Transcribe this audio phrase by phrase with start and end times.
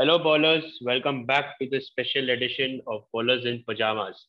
[0.00, 0.64] Hello, ballers.
[0.82, 4.26] Welcome back to the special edition of Ballers in Pajamas.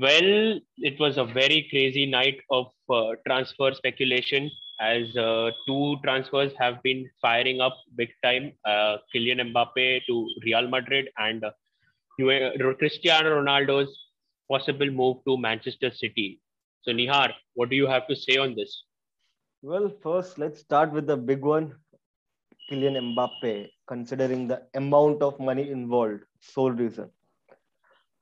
[0.00, 4.50] Well, it was a very crazy night of uh, transfer speculation
[4.80, 10.66] as uh, two transfers have been firing up big time uh, Kylian Mbappe to Real
[10.66, 11.52] Madrid and uh,
[12.18, 13.96] Cristiano Ronaldo's
[14.50, 16.40] possible move to Manchester City.
[16.82, 18.82] So, Nihar, what do you have to say on this?
[19.62, 21.76] Well, first, let's start with the big one
[22.70, 27.10] Kylian Mbappe, considering the amount of money involved, sole reason.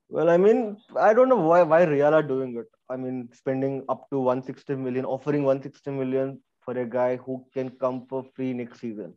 [0.08, 2.66] Well, I mean, I don't know why why Real are doing it.
[2.88, 7.70] I mean, spending up to 160 million, offering 160 million for a guy who can
[7.70, 9.14] come for free next season.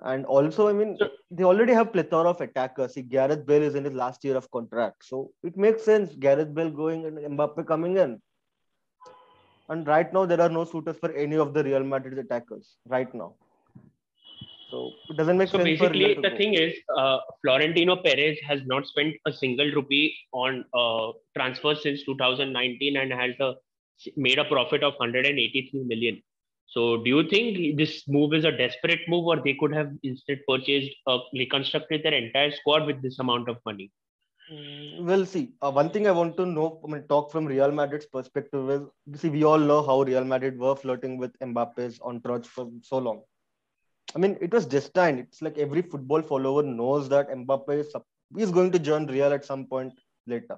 [0.00, 0.98] And also, I mean,
[1.30, 2.94] they already have plethora of attackers.
[2.94, 6.14] See, Gareth Bale is in his last year of contract, so it makes sense.
[6.14, 8.20] Gareth Bale going and Mbappe coming in.
[9.68, 13.12] And right now, there are no suitors for any of the Real Madrid attackers right
[13.12, 13.34] now.
[14.70, 15.64] So it doesn't make so sense.
[15.64, 21.12] basically, the thing is, uh, Florentino Perez has not spent a single rupee on uh,
[21.36, 23.54] transfers since 2019 and has a,
[24.16, 26.22] made a profit of 183 million.
[26.66, 30.40] So, do you think this move is a desperate move, or they could have instead
[30.46, 33.90] purchased, uh, reconstructed their entire squad with this amount of money?
[34.98, 38.06] We'll see, uh, one thing I want to know, I mean, talk from Real Madrid's
[38.06, 42.70] perspective is, see, we all know how Real Madrid were flirting with Mbappe's entourage for
[42.82, 43.22] so long
[44.14, 45.20] I mean, it was destined.
[45.20, 47.92] It's like every football follower knows that Mbappe is,
[48.36, 49.92] is going to join Real at some point
[50.26, 50.56] later.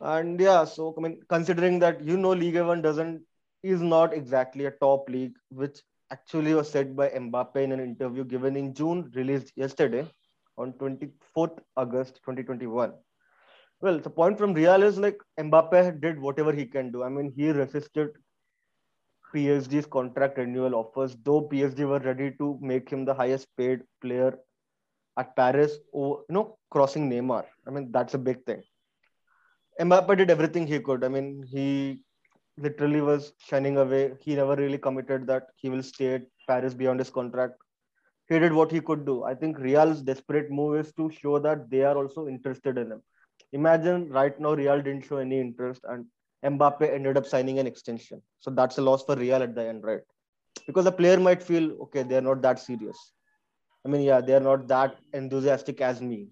[0.00, 3.22] And yeah, so I mean, considering that you know League 1 doesn't
[3.62, 8.24] is not exactly a top league, which actually was said by Mbappe in an interview
[8.24, 10.06] given in June, released yesterday
[10.58, 12.92] on 24th August 2021.
[13.80, 17.02] Well, the point from Real is like Mbappe did whatever he can do.
[17.02, 18.10] I mean, he resisted
[19.34, 24.38] PSG's contract renewal offers, though PSG were ready to make him the highest paid player
[25.18, 27.44] at Paris, or you know, crossing Neymar.
[27.66, 28.62] I mean, that's a big thing.
[29.80, 31.04] Mbappe did everything he could.
[31.04, 32.02] I mean, he
[32.56, 34.12] literally was shining away.
[34.20, 37.54] He never really committed that he will stay at Paris beyond his contract.
[38.28, 39.24] He did what he could do.
[39.24, 43.02] I think Real's desperate move is to show that they are also interested in him.
[43.52, 46.06] Imagine right now Real didn't show any interest and
[46.44, 48.20] Mbappe ended up signing an extension.
[48.40, 50.02] So that's a loss for Real at the end, right?
[50.66, 53.12] Because the player might feel, okay, they're not that serious.
[53.84, 56.28] I mean, yeah, they're not that enthusiastic as me.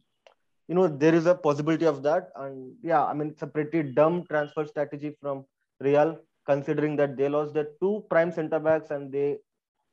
[0.69, 2.31] You know, there is a possibility of that.
[2.37, 5.45] And yeah, I mean, it's a pretty dumb transfer strategy from
[5.81, 9.39] Real, considering that they lost their two prime center backs and they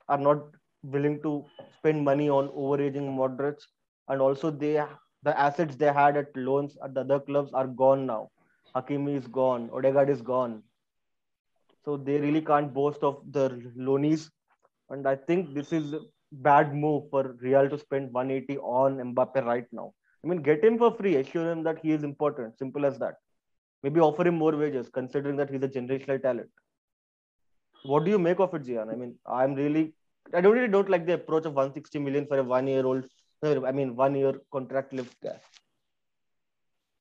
[0.07, 0.43] are not
[0.83, 1.45] willing to
[1.77, 3.59] spend money on overaging Modric.
[4.07, 4.83] And also, they
[5.23, 8.29] the assets they had at loans at the other clubs are gone now
[8.75, 10.63] Hakimi is gone, Odegaard is gone.
[11.85, 14.29] So they really can't boast of the loanies.
[14.89, 19.45] And I think this is a bad move for Real to spend 180 on Mbappe
[19.45, 19.93] right now.
[20.23, 22.57] I mean, get him for free, assure him that he is important.
[22.57, 23.15] Simple as that.
[23.83, 26.49] Maybe offer him more wages, considering that he's a generational talent.
[27.83, 28.91] What do you make of it, Jian?
[28.91, 29.93] I mean, I'm really,
[30.33, 33.05] I don't really don't like the approach of 160 million for a one-year-old.
[33.41, 35.39] Uh, I mean, one-year contract left guy.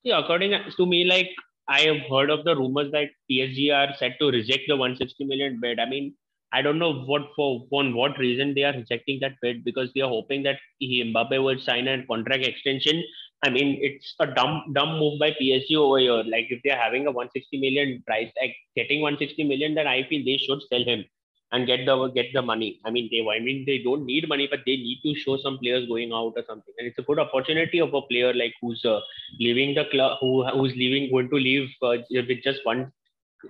[0.04, 1.30] Yeah, according to me, like
[1.68, 5.60] I have heard of the rumors that PSG are set to reject the 160 million
[5.60, 5.78] bid.
[5.78, 6.14] I mean,
[6.52, 10.00] I don't know what for on what reason they are rejecting that bid because they
[10.00, 13.02] are hoping that Mbappe will sign a contract extension.
[13.44, 16.24] I mean, it's a dumb dumb move by PSG over here.
[16.24, 20.04] Like if they are having a 160 million price, like getting 160 million, then I
[20.08, 21.04] feel they should sell him
[21.52, 22.80] and get the get the money.
[22.84, 25.58] I mean, they I mean they don't need money, but they need to show some
[25.58, 26.74] players going out or something.
[26.78, 29.00] And it's a good opportunity of a player like who's uh,
[29.40, 32.92] leaving the club, who who's leaving, going to leave uh, with just one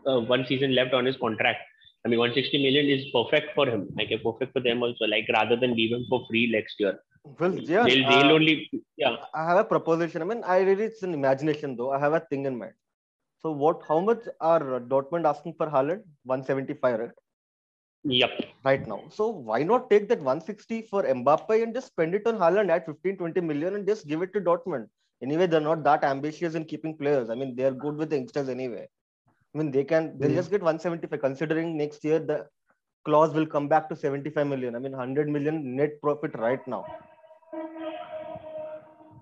[0.06, 1.60] uh, one season left on his contract.
[2.04, 3.88] I mean, 160 million is perfect for him.
[3.97, 5.04] Like, perfect for them also.
[5.06, 6.98] Like, rather than leave him for free next year.
[7.38, 7.84] Well, yeah.
[7.84, 9.16] They'll, they'll uh, only, yeah.
[9.34, 10.22] I have a proposition.
[10.22, 11.91] I mean, I really, it's an imagination though.
[11.91, 12.75] I have a thing in mind.
[13.41, 16.03] So, what, how much are Dortmund asking for Haaland?
[16.25, 17.10] 175, right?
[18.08, 18.30] Yep.
[18.64, 19.02] Right now.
[19.10, 22.87] So why not take that 160 for Mbappe and just spend it on Haaland at
[22.87, 24.88] 15, 20 million and just give it to Dortmund?
[25.22, 27.28] Anyway, they're not that ambitious in keeping players.
[27.28, 28.88] I mean, they're good with the youngsters anyway.
[29.55, 30.37] I mean, they can they'll mm.
[30.37, 31.20] just get 175.
[31.20, 32.46] Considering next year the
[33.05, 34.75] clause will come back to 75 million.
[34.75, 36.87] I mean, 100 million net profit right now.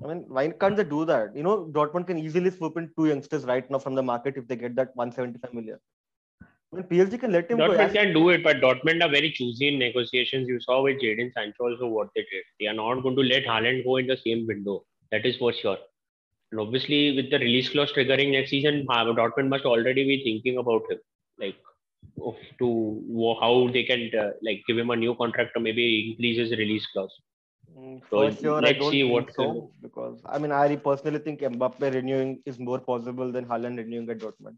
[0.04, 1.34] I mean, why can't they do that?
[1.34, 4.46] You know, Dortmund can easily swoop in two youngsters right now from the market if
[4.46, 5.78] they get that 175 million.
[6.72, 7.92] Well, PSG can let him Dortmund go.
[7.94, 10.48] can do it, but Dortmund are very choosy in negotiations.
[10.48, 12.44] You saw with Jadon Sancho also what they did.
[12.60, 14.84] They are not going to let Haaland go in the same window.
[15.12, 15.78] That is for sure.
[16.50, 20.82] And obviously, with the release clause triggering next season, Dortmund must already be thinking about
[20.90, 20.98] him,
[21.38, 21.56] like
[22.22, 26.38] of to how they can uh, like give him a new contract or maybe increase
[26.38, 27.12] his release clause.
[27.76, 30.76] Mm, For So sure, I let's don't see think what so because I mean, I
[30.76, 34.56] personally think Mbappe renewing is more possible than Haaland renewing at Dortmund.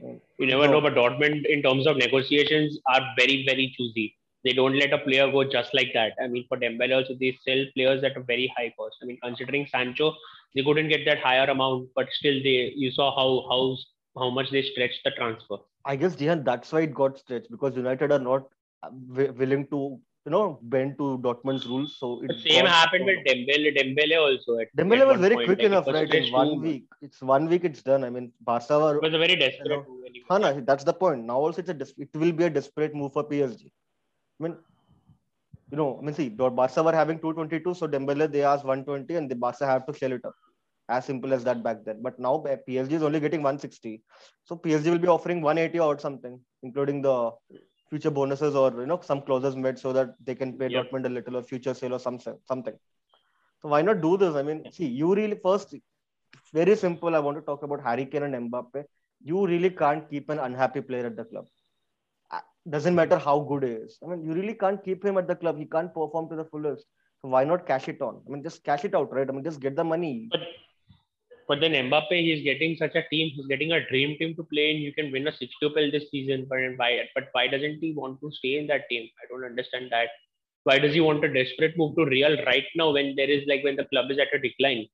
[0.00, 0.72] You never No.
[0.72, 4.16] know, but Dortmund, in terms of negotiations, are very, very choosy.
[4.44, 6.12] They don't let a player go just like that.
[6.20, 8.96] I mean, for Dembele also, they sell players at a very high cost.
[9.02, 10.14] I mean, considering Sancho,
[10.54, 13.76] they couldn't get that higher amount, but still, they you saw how how
[14.22, 15.58] how much they stretched the transfer.
[15.84, 18.48] I guess Jihan, that's why it got stretched because United are not
[18.82, 21.96] uh, wi- willing to you know bend to Dortmund's rules.
[21.98, 23.70] So it The same happened with Dembele.
[23.78, 24.58] Dembele also.
[24.62, 26.14] At, Dembele at was very point, quick like, enough, right?
[26.20, 28.04] In one week, it's one week, it's done.
[28.04, 30.04] I mean, Barca were It was a very desperate know, move.
[30.08, 30.26] anyway.
[30.30, 31.24] Hana, that's the point.
[31.24, 33.72] Now also it's a des- it will be a desperate move for PSG.
[34.40, 34.56] I mean,
[35.70, 39.30] you know, I mean, see, Barca were having 222, so Dembele they asked 120, and
[39.30, 40.36] the Barca have to sell it up.
[40.90, 41.98] As simple as that back then.
[42.04, 44.02] But now uh, PSG is only getting 160,
[44.44, 47.16] so PSG will be offering 180 or something, including the
[47.90, 50.90] future bonuses or you know some clauses made so that they can pay Yep.
[50.90, 52.76] Dortmund a little or future sale or some something.
[53.62, 54.34] So why not do this?
[54.34, 55.74] I mean, see, you really first
[56.52, 57.14] very simple.
[57.14, 58.84] I want to talk about Harry Kane and Mbappe.
[59.22, 61.46] You really can't keep an unhappy player at the club.
[62.30, 63.98] Uh, Doesn't matter how good he is.
[64.04, 65.58] I mean, you really can't keep him at the club.
[65.58, 66.86] He can't perform to the fullest.
[67.22, 68.20] So why not cash it on?
[68.26, 69.28] I mean, just cash it out, right?
[69.28, 70.28] I mean, just get the money.
[70.30, 70.40] But
[71.48, 73.32] but then Mbappe, he's getting such a team.
[73.34, 74.76] He's getting a dream team to play in.
[74.76, 76.46] You can win a sixtuple this season.
[76.48, 77.08] But why?
[77.14, 79.08] But why doesn't he want to stay in that team?
[79.22, 80.08] I don't understand that.
[80.64, 83.64] Why does he want a desperate move to Real right now when there is like
[83.64, 84.86] when the club is at a decline,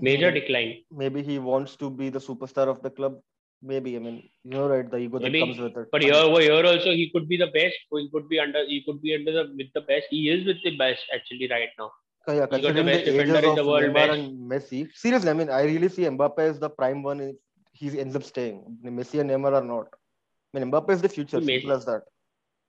[0.00, 0.82] major decline?
[0.90, 3.18] Maybe he wants to be the superstar of the club.
[3.62, 3.96] Maybe.
[3.96, 4.90] I mean, you know, right?
[4.90, 5.40] The ego Maybe.
[5.40, 5.88] that comes with it.
[5.90, 7.76] But here over here also he could be the best.
[7.90, 8.66] He could be under.
[8.66, 10.08] He could be under the with the best.
[10.10, 11.90] He is with the best actually right now.
[12.28, 15.32] Yeah, got the considering the, ages of the world, Neymar best- and Messi, seriously, I
[15.32, 17.36] mean, I really see Mbappe as the prime one.
[17.72, 18.78] He ends up staying.
[18.84, 19.86] Messi and Neymar are not.
[20.54, 21.38] I mean, Mbappe is the future.
[21.38, 22.02] Messi- Simple as that.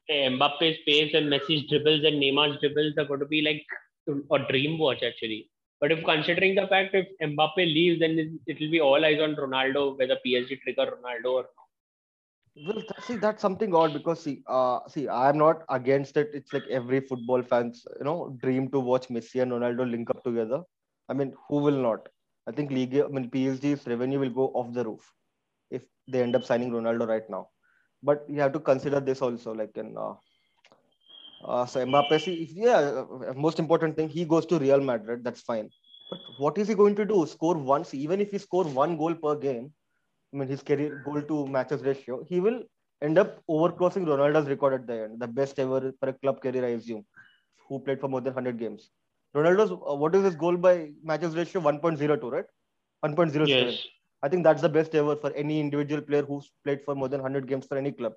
[0.07, 3.63] Hey, Mbappe's pace and Messi's dribbles and Neymar's dribbles are going to be like
[4.31, 5.49] a dream watch actually.
[5.79, 9.21] But if considering the fact if Mbappe leaves, then it- it will be all eyes
[9.21, 11.45] on Ronaldo, whether PSG trigger Ronaldo or
[12.55, 16.29] Well, see, that's something odd because see, uh, see, I'm not against it.
[16.33, 20.23] It's like every football fans, you know, dream to watch Messi and Ronaldo link up
[20.23, 20.61] together.
[21.09, 22.07] I mean, who will not?
[22.47, 25.11] I think League, I mean, PSG's revenue will go off the roof
[25.71, 27.49] if they end up signing Ronaldo right now.
[28.03, 29.95] But you have to consider this also, like in.
[29.97, 30.13] Uh,
[31.45, 35.23] uh, so Mbappe, see, yeah, uh, most important thing, he goes to Real Madrid.
[35.23, 35.69] That's fine.
[36.09, 37.25] But what is he going to do?
[37.25, 39.73] Score once, even if he score one goal per game,
[40.33, 42.63] I mean, his career goal to matches ratio, he will
[43.01, 46.65] end up overcrossing Ronaldo's record at the end, the best ever for a club career,
[46.65, 47.05] I assume,
[47.67, 48.89] who played for more than 100 games.
[49.35, 51.61] Ronaldo's, uh, what is his goal by matches ratio?
[51.61, 52.45] 1.02, right?
[53.05, 53.47] 1.07.
[53.47, 53.85] yes.
[54.23, 57.21] I think that's the best ever for any individual player who's played for more than
[57.21, 58.13] 100 games for any club.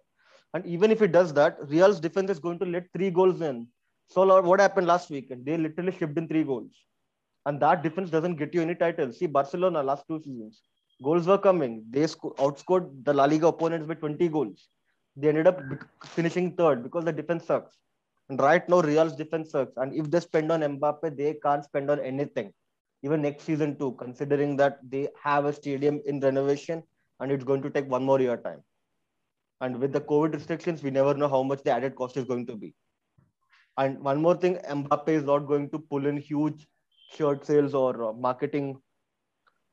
[0.54, 3.66] And even if he does that, Real's defense is going to let three goals in.
[4.08, 5.44] So what happened last weekend?
[5.44, 6.70] They literally shipped in three goals.
[7.44, 9.18] And that defense doesn't get you any titles.
[9.18, 10.62] See, Barcelona last two seasons,
[11.02, 11.84] goals were coming.
[11.90, 14.68] They sco- outscored the La Liga opponents by 20 goals.
[15.16, 15.60] They ended up
[16.04, 17.76] finishing third because the defense sucks.
[18.28, 19.76] And right now, Real's defense sucks.
[19.76, 22.52] And if they spend on Mbappe, they can't spend on anything.
[23.02, 26.82] Even next season too, considering that they have a stadium in renovation
[27.20, 28.62] and it's going to take one more year time.
[29.60, 32.46] And with the COVID restrictions, we never know how much the added cost is going
[32.46, 32.74] to be.
[33.78, 36.66] And one more thing, Mbappe is not going to pull in huge
[37.12, 38.80] shirt sales or uh, marketing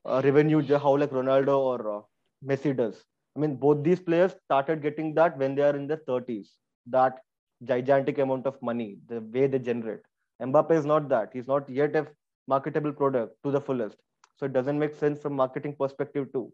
[0.04, 2.00] uh, revenue, how like Ronaldo or uh,
[2.44, 3.04] Messi does.
[3.36, 6.48] I mean, both these players started getting that when they are in their 30s.
[6.86, 7.20] That
[7.64, 10.00] gigantic amount of money, the way they generate.
[10.42, 11.30] Mbappe is not that.
[11.32, 12.06] He's not yet a
[12.46, 13.96] marketable product to the fullest.
[14.36, 16.52] So it doesn't make sense from marketing perspective too.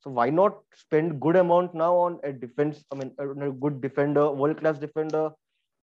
[0.00, 2.84] So why not spend good amount now on a defense?
[2.92, 5.30] I mean, a, good defender, world class defender,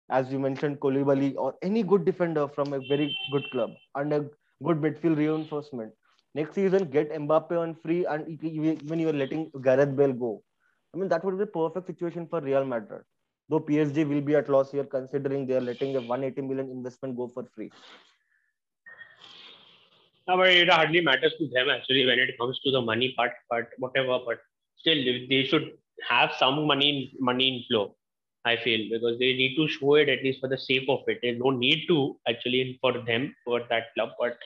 [0.09, 4.29] as you mentioned, Koulibaly or any good defender from a very good club and a
[4.63, 5.93] good midfield reinforcement.
[6.33, 10.43] Next season, get Mbappe on free, and even you are letting Gareth Bale go.
[10.93, 13.03] I mean, that would be the perfect situation for Real Madrid.
[13.49, 17.15] Though PSG will be at loss here, considering they are letting a 180 million investment
[17.17, 17.71] go for free.
[20.27, 23.31] No, but it hardly matters to them actually when it comes to the money part,
[23.49, 24.19] but whatever.
[24.25, 24.39] But
[24.77, 25.71] still, they they should
[26.09, 27.95] have some money money inflow.
[28.45, 31.19] I feel because they need to show it at least for the sake of it.
[31.21, 34.37] There's no need to actually for them for that club, but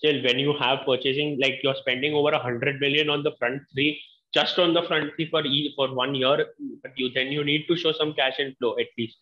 [0.00, 3.62] still, when you have purchasing like you're spending over a hundred million on the front
[3.74, 3.90] three,
[4.34, 6.36] just on the front three for e- for one year,
[6.82, 9.18] but you then you need to show some cash inflow at least.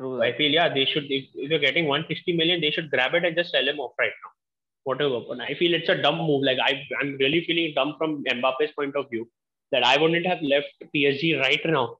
[0.00, 2.90] True So I feel yeah, they should if, if you're getting 160 million, they should
[2.90, 4.32] grab it and just sell him off right now.
[4.84, 5.20] Whatever.
[5.28, 6.42] But I feel it's a dumb move.
[6.44, 9.28] Like I I'm really feeling dumb from Mbappe's point of view
[9.72, 11.98] that I wouldn't have left PSG right now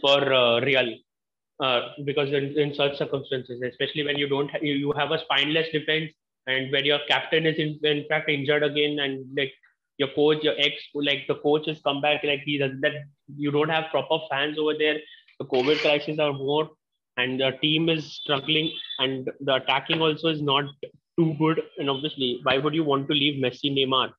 [0.00, 0.94] for uh, Real.
[1.60, 5.18] uh, because in, in such circumstances, especially when you don't ha- you, you have a
[5.20, 6.10] spineless defense
[6.46, 9.52] and when your captain is in, in fact injured again and like
[9.98, 12.92] your coach, your ex, like the coach has come back, like he does that.
[13.36, 14.98] You don't have proper fans over there.
[15.38, 16.70] The COVID crisis are more,
[17.16, 20.64] and the team is struggling, and the attacking also is not
[21.18, 21.62] too good.
[21.78, 24.12] And obviously, why would you want to leave Messi, Neymar,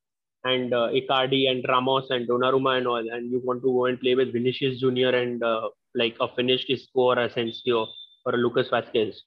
[0.43, 3.99] and uh, Icardi and Ramos and Donnarumma and all, and you want to go and
[3.99, 7.87] play with Vinicius Junior and uh, like a finished score Asensio
[8.25, 9.23] or a Lucas Vasquez.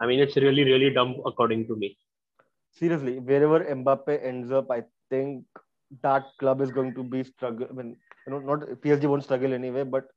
[0.00, 1.96] I mean, it's really, really dumb according to me.
[2.74, 5.44] Seriously, wherever Mbappe ends up, I think
[6.02, 7.66] that club is going to be struggle.
[7.70, 10.08] I mean, you know, not PSG won't struggle anyway, but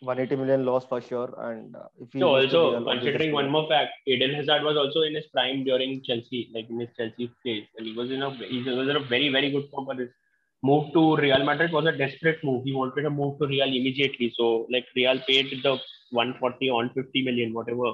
[0.00, 1.34] 180 million loss for sure.
[1.38, 5.14] And uh, if he so also considering one more fact, Eden Hazard was also in
[5.14, 8.62] his prime during Chelsea, like in his Chelsea phase, and he was in a he
[8.62, 9.86] was in a very very good form.
[9.86, 10.10] But his
[10.62, 12.64] move to Real Madrid was a desperate move.
[12.64, 15.78] He wanted to move to Real immediately, so like Real paid the
[16.10, 17.92] 140 on 50 million, whatever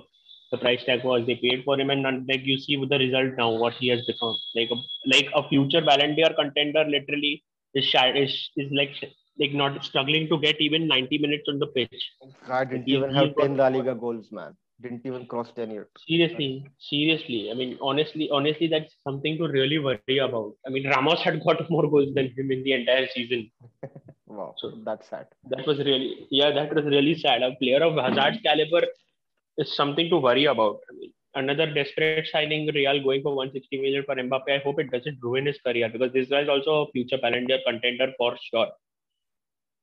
[0.56, 1.26] the price tag was.
[1.26, 4.04] They paid for him, and like you see with the result now, what he has
[4.06, 4.80] become, like a
[5.14, 7.44] like a future Ballon d'Or contender, literally
[7.75, 8.94] is shy, is is like
[9.38, 12.10] like not struggling to get even 90 minutes on the pitch.
[12.48, 14.56] I didn't even have 10 La Liga goals, man.
[14.80, 15.86] Didn't even cross 10 years.
[16.06, 17.50] Seriously, seriously.
[17.50, 20.52] I mean, honestly, honestly, that's something to really worry about.
[20.66, 23.50] I mean, Ramos had got more goals than him in the entire season.
[24.26, 25.28] wow, so that's sad.
[25.48, 27.42] That was really, yeah, that was really sad.
[27.42, 28.82] A player of Hazard's caliber
[29.58, 30.80] is something to worry about.
[30.90, 34.50] I mean, another desperate signing, Real going for 160 million for Mbappe.
[34.50, 37.46] I hope it doesn't ruin his career because this guy is also a future Ballon
[37.46, 38.68] d'Or contender for sure.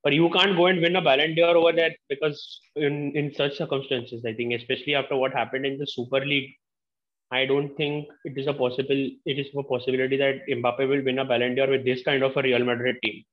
[0.03, 3.57] But you can't go and win a Ballon d'Or over there because in, in such
[3.57, 6.51] circumstances, I think, especially after what happened in the Super League,
[7.31, 11.19] I don't think it is a possible it is a possibility that Mbappe will win
[11.19, 13.23] a Ballon d'Or with this kind of a Real Madrid team.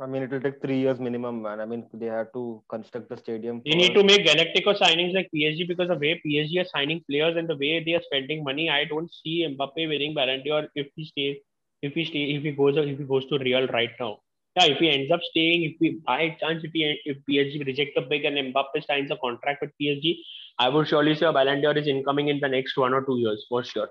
[0.00, 1.60] I mean, it will take three years minimum, man.
[1.60, 3.62] I mean, they have to construct the stadium.
[3.64, 7.36] They need to make Galactico signings like PSG because the way PSG are signing players
[7.36, 10.88] and the way they are spending money, I don't see Mbappe winning Ballon d'Or if
[10.96, 11.36] he stays,
[11.82, 14.18] if he stay, if he goes, if he goes to Real right now.
[14.56, 17.92] Yeah, if he ends up staying, if we by chance if he if PSG reject
[17.94, 20.16] the big and Mbappe signs a contract with PSG,
[20.58, 23.18] I would surely say a Ballon d'Or is incoming in the next one or two
[23.18, 23.90] years for sure.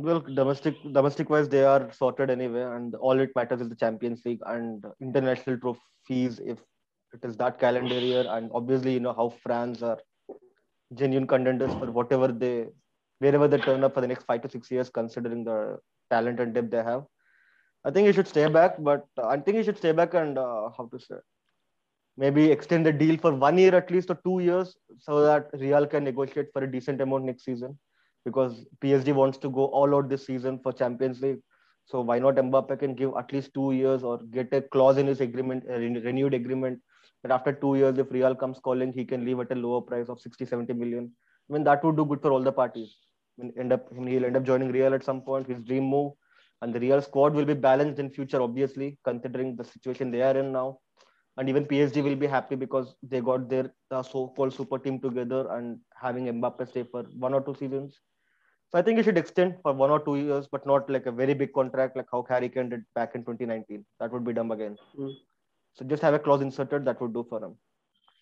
[0.00, 4.24] Well, domestic domestic wise, they are sorted anyway, and all it matters is the Champions
[4.24, 6.38] League and international trophies.
[6.38, 6.58] If
[7.12, 9.98] it is that calendar year, and obviously, you know how France are
[10.94, 12.66] genuine contenders for whatever they,
[13.18, 15.78] wherever they turn up for the next five to six years, considering the
[16.12, 17.04] talent and depth they have.
[17.84, 20.70] I think he should stay back, but I think he should stay back and uh,
[20.76, 21.16] how to say,
[22.16, 25.88] maybe extend the deal for one year at least or two years, so that Real
[25.88, 27.76] can negotiate for a decent amount next season
[28.28, 31.40] because PSG wants to go all out this season for Champions League.
[31.90, 35.06] So why not Mbappe can give at least two years or get a clause in
[35.06, 36.80] his agreement, a renewed agreement
[37.22, 40.08] that after two years, if Real comes calling, he can leave at a lower price
[40.08, 41.10] of 60, 70 million.
[41.48, 42.94] I mean, that would do good for all the parties.
[43.38, 46.12] I mean, end up he'll end up joining Real at some point, his dream move.
[46.60, 50.36] And the Real squad will be balanced in future, obviously, considering the situation they are
[50.36, 50.80] in now.
[51.38, 55.46] And even PSG will be happy because they got their uh, so-called super team together
[55.52, 58.00] and having Mbappe stay for one or two seasons
[58.70, 61.12] so I think he should extend for one or two years, but not like a
[61.12, 63.84] very big contract like how Harry Kane did back in 2019.
[63.98, 64.76] That would be dumb again.
[64.98, 65.14] Mm.
[65.74, 67.56] So just have a clause inserted that would do for him.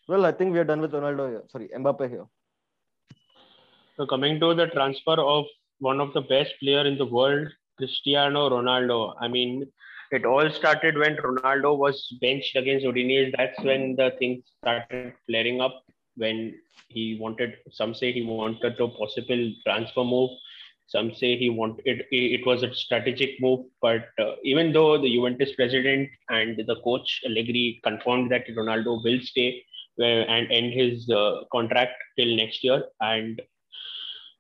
[0.09, 1.43] Well, I think we are done with Ronaldo here.
[1.49, 2.27] Sorry, Mbappe here.
[3.97, 5.47] So coming to the transfer of
[5.81, 9.15] one of the best player in the world, Cristiano Ronaldo.
[9.21, 9.67] I mean,
[10.13, 13.35] it all started when Ronaldo was benched against Udinese.
[13.37, 15.83] That's when the things started flaring up
[16.17, 16.55] when
[16.89, 20.31] he wanted some say he wanted a possible transfer move
[20.89, 25.53] some say he wanted it was a strategic move but uh, even though the juventus
[25.55, 29.63] president and the coach allegri confirmed that ronaldo will stay
[30.01, 33.41] uh, and end his uh, contract till next year and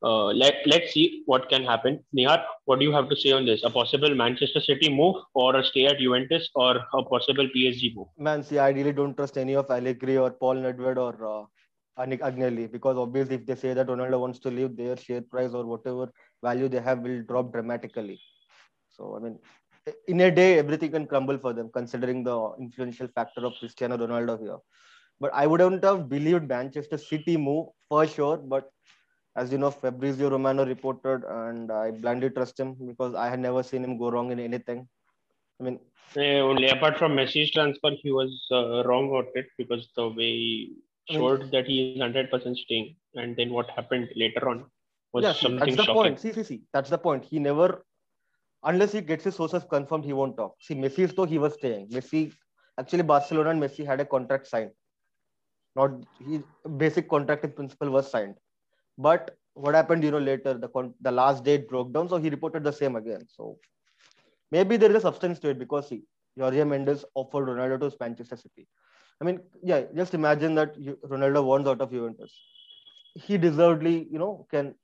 [0.02, 2.04] uh, let, let's see what can happen.
[2.16, 3.64] Nihar, what do you have to say on this?
[3.64, 8.08] A possible Manchester City move or a stay at Juventus or a possible PSG move?
[8.18, 11.48] Man, see, I really don't trust any of Allegri or Paul Nedved or
[11.96, 15.52] uh, Agnelli because obviously if they say that Ronaldo wants to leave, their share price
[15.52, 16.10] or whatever
[16.42, 18.20] value they have will drop dramatically.
[18.88, 19.38] So I mean,
[20.08, 24.40] in a day everything can crumble for them considering the influential factor of Cristiano Ronaldo
[24.40, 24.58] here.
[25.20, 28.36] But I wouldn't have believed Manchester City move for sure.
[28.36, 28.68] But
[29.34, 33.62] as you know, Fabrizio Romano reported, and I blindly trust him because I had never
[33.62, 34.88] seen him go wrong in anything.
[35.60, 35.78] I mean,
[36.16, 40.70] uh, only apart from Messi's transfer, he was uh, wrong about it because the way
[41.08, 42.96] showed that he is 100% staying.
[43.14, 44.64] And then what happened later on
[45.12, 45.94] was yeah, something that's the shocking.
[45.94, 46.20] point.
[46.20, 46.62] See, see, see.
[46.72, 47.24] That's the point.
[47.24, 47.84] He never,
[48.64, 50.56] unless he gets his sources confirmed, he won't talk.
[50.60, 51.88] See, Messi is though he was staying.
[51.88, 52.32] Messi,
[52.78, 54.70] actually, Barcelona and Messi had a contract signed.
[55.74, 56.40] Not he
[56.76, 58.34] basic contract in principle was signed,
[58.96, 60.04] but what happened?
[60.04, 62.96] You know, later the con- the last date broke down, so he reported the same
[62.96, 63.26] again.
[63.28, 63.58] So
[64.50, 66.04] maybe there is a substance to it because see,
[66.38, 68.66] Jorge Mendes offered Ronaldo to Manchester City.
[69.20, 72.32] I mean, yeah, just imagine that Ronaldo wants out of Juventus.
[73.14, 74.74] He deservedly, you know, can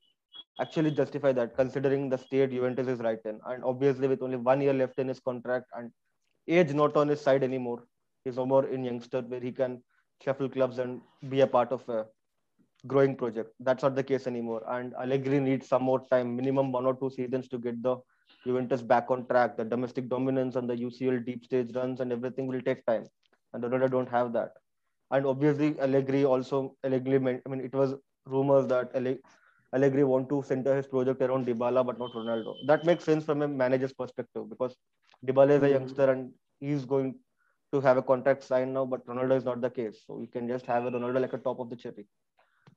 [0.60, 3.40] actually justify that considering the state Juventus is right in.
[3.46, 5.90] And obviously, with only one year left in his contract and
[6.48, 7.84] age not on his side anymore,
[8.24, 9.82] he's no more in youngster where he can
[10.24, 12.06] shuffle clubs and be a part of a
[12.86, 13.52] growing project.
[13.60, 14.62] That's not the case anymore.
[14.68, 17.96] And Allegri needs some more time, minimum one or two seasons to get the
[18.46, 19.56] Juventus back on track.
[19.56, 23.06] The domestic dominance and the UCL deep stage runs and everything will take time.
[23.52, 24.52] And Ronaldo don't have that.
[25.10, 27.94] And obviously, Allegri also, Allegri, I mean, it was
[28.26, 28.94] rumors that
[29.74, 32.54] Allegri want to center his project around Dybala, but not Ronaldo.
[32.66, 34.76] That makes sense from a manager's perspective because
[35.26, 35.72] Dybala is a hmm.
[35.72, 37.14] youngster and he's going
[37.72, 40.02] to have a contract signed now, but Ronaldo is not the case.
[40.06, 42.06] So you can just have a Ronaldo like a top of the cherry.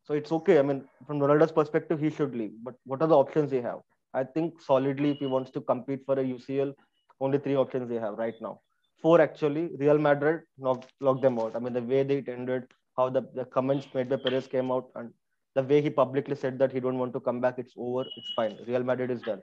[0.03, 0.59] So it's okay.
[0.59, 2.51] I mean, from Ronaldo's perspective, he should leave.
[2.63, 3.79] But what are the options he have?
[4.13, 6.73] I think solidly, if he wants to compete for a UCL,
[7.19, 8.61] only three options they have right now.
[9.01, 9.69] Four actually.
[9.77, 11.55] Real Madrid knocked, them out.
[11.55, 14.89] I mean, the way they ended, how the, the comments made by Perez came out,
[14.95, 15.11] and
[15.53, 18.33] the way he publicly said that he don't want to come back, it's over, it's
[18.35, 18.57] fine.
[18.67, 19.41] Real Madrid is done.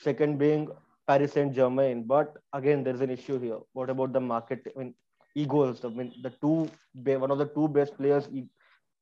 [0.00, 0.68] Second being
[1.06, 3.58] Paris Saint Germain, but again, there's an issue here.
[3.72, 4.60] What about the market?
[4.74, 4.94] I mean,
[5.34, 5.84] egos.
[5.84, 6.70] I mean, the two,
[7.18, 8.28] one of the two best players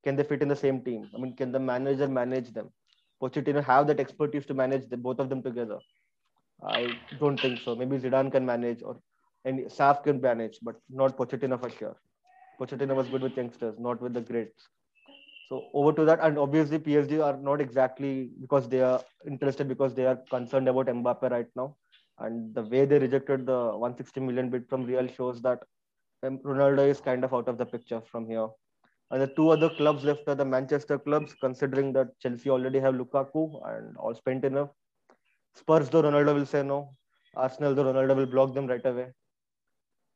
[0.05, 1.09] can they fit in the same team?
[1.15, 2.71] I mean, can the manager manage them?
[3.23, 5.79] Pochettino have that expertise to manage the, both of them together?
[6.65, 7.77] I don't think so.
[7.77, 8.97] Maybe Zidane can manage or
[9.45, 11.97] and Saf can manage, but not Pochettino for sure.
[12.61, 14.69] Pochettino was good with youngsters, not with the greats.
[15.49, 19.95] So over to that, and obviously PSG are not exactly because they are interested because
[19.95, 21.77] they are concerned about Mbappe right now,
[22.19, 25.59] and the way they rejected the 160 million bid from Real shows that
[26.23, 28.49] um, Ronaldo is kind of out of the picture from here.
[29.11, 32.95] And the two other clubs left are the Manchester clubs, considering that Chelsea already have
[32.95, 34.71] Lukaku and all spent enough.
[35.55, 36.93] Spurs, though Ronaldo will say no.
[37.37, 39.09] Arsenal, though Ronaldo will block them right away.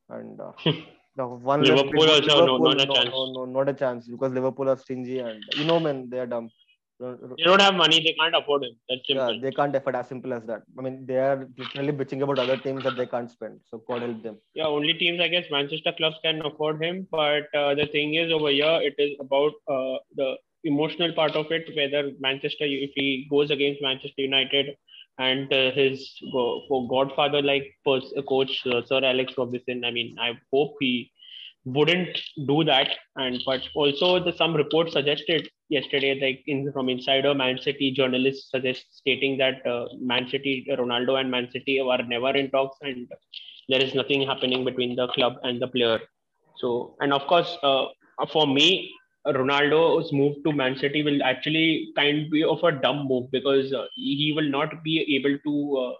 [0.09, 0.53] And uh,
[1.17, 3.11] the one Liverpool also Liverpool, no, not a no, chance.
[3.11, 6.27] No, no, not a chance because Liverpool are stingy and you know, man, they are
[6.27, 6.51] dumb.
[6.99, 8.01] They don't have money.
[8.03, 8.73] They can't afford him.
[8.89, 9.35] That's simple.
[9.35, 10.63] Yeah, they can't afford as simple as that.
[10.79, 13.61] I mean, they are literally bitching about other teams that they can't spend.
[13.71, 14.39] So God help them.
[14.55, 17.07] Yeah, only teams I guess Manchester clubs can afford him.
[17.11, 21.47] But uh, the thing is, over here, it is about uh, the emotional part of
[21.51, 21.69] it.
[21.77, 24.75] Whether Manchester, if he goes against Manchester United
[25.19, 30.75] and uh, his for godfather like coach uh, Sir Alex Ferguson, I mean, I hope
[30.81, 31.11] he
[31.65, 32.97] wouldn't do that.
[33.17, 38.51] And but also the some reports suggested yesterday like in from insider man city journalists
[38.51, 43.09] suggest stating that uh, man city ronaldo and man city are never in talks and
[43.69, 45.99] there is nothing happening between the club and the player.
[46.59, 47.87] So and of course uh,
[48.33, 48.95] for me
[49.33, 53.87] ronaldo's move to man city will actually kind be of a dumb move because uh,
[53.95, 55.95] he will not be able to uh,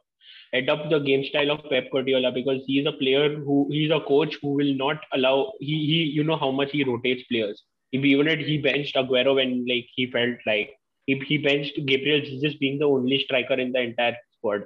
[0.53, 4.37] adopt the game style of Pep Guardiola because he's a player who he's a coach
[4.41, 7.63] who will not allow he he you know how much he rotates players.
[7.93, 10.75] Even if he benched Aguero when like he felt like
[11.07, 14.65] he, he benched Gabriel Jesus being the only striker in the entire squad.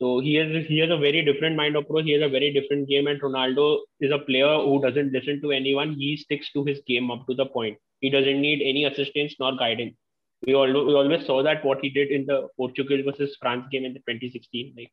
[0.00, 2.04] So he has he has a very different mind approach.
[2.04, 5.50] He has a very different game, and Ronaldo is a player who doesn't listen to
[5.50, 5.94] anyone.
[5.94, 7.78] He sticks to his game up to the point.
[8.00, 9.96] He doesn't need any assistance nor guidance.
[10.46, 13.84] We all we always saw that what he did in the Portugal versus France game
[13.84, 14.74] in the 2016.
[14.76, 14.92] Like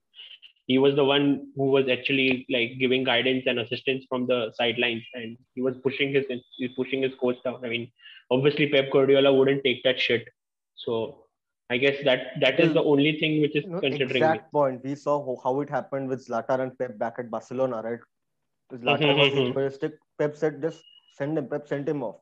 [0.68, 5.04] he was the one who was actually like giving guidance and assistance from the sidelines
[5.14, 6.26] and he was pushing his
[6.58, 7.92] he was pushing his coach down i mean
[8.32, 10.28] obviously pep guardiola wouldn't take that shit
[10.76, 11.25] so
[11.70, 12.94] i guess that that is the hmm.
[12.94, 14.50] only thing which is considering exact me.
[14.52, 18.00] point we saw how, how it happened with zlatan and pep back at barcelona right
[18.70, 20.84] hmm, hmm, zlatan was egoistic pep said just
[21.18, 22.18] send him pep sent him off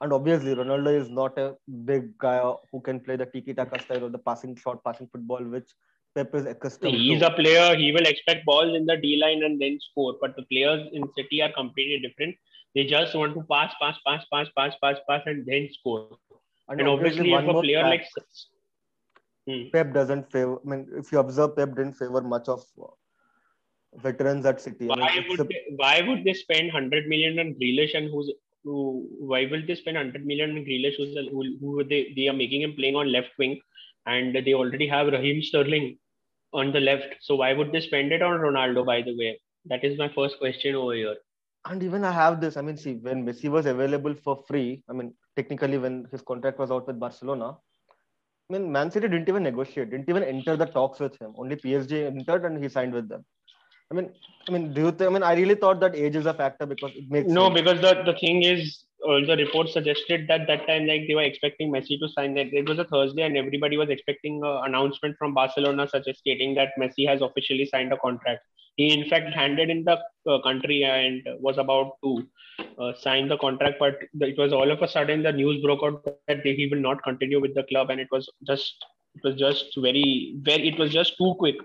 [0.00, 2.38] and obviously ronaldo is not a big guy
[2.72, 5.70] who can play the tiki taka style or the passing short passing football which
[6.14, 6.92] Pep is accustomed.
[6.92, 7.26] To he's to.
[7.28, 7.76] a player.
[7.76, 10.16] He will expect balls in the D line and then score.
[10.20, 12.34] But the players in City are completely different.
[12.74, 16.08] They just want to pass, pass, pass, pass, pass, pass, pass, and then score.
[16.68, 18.04] And, and obviously, if a player like
[19.48, 19.68] hmm.
[19.72, 20.58] Pep doesn't favor.
[20.64, 22.64] I mean, if you observe, Pep didn't favor much of
[23.96, 24.86] veterans at City.
[24.86, 25.44] Why I mean, would a...
[25.44, 28.30] they, why would they spend hundred million on Grealish and who's
[28.64, 29.08] who?
[29.18, 30.96] Why will they spend hundred million on Grealish?
[30.96, 33.60] Who's who, who they they are making him playing on left wing
[34.06, 35.98] and they already have Raheem Sterling
[36.52, 37.16] on the left.
[37.20, 39.40] So why would they spend it on Ronaldo, by the way?
[39.66, 41.16] That is my first question over here.
[41.66, 42.56] And even I have this.
[42.56, 46.58] I mean, see, when Messi was available for free, I mean, technically when his contract
[46.58, 47.56] was out with Barcelona,
[48.50, 51.34] I mean, Man City didn't even negotiate, didn't even enter the talks with him.
[51.36, 53.24] Only PSG entered and he signed with them.
[53.90, 54.10] I mean,
[54.48, 54.92] I mean, do you?
[54.92, 57.48] Th- I mean, I really thought that age is a factor because it makes no,
[57.48, 57.60] sense.
[57.60, 61.22] because the the thing is, all the reports suggested that that time like they were
[61.22, 65.16] expecting Messi to sign that it was a Thursday and everybody was expecting an announcement
[65.18, 68.42] from Barcelona such as stating that Messi has officially signed a contract.
[68.76, 72.26] He in fact handed in the uh, country and was about to
[72.78, 76.04] uh, sign the contract, but it was all of a sudden the news broke out
[76.28, 79.66] that he will not continue with the club, and it was just it was just
[79.76, 81.56] very very it was just too quick.